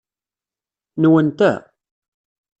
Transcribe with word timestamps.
Nwen 1.01 1.27
ta? 1.37 1.51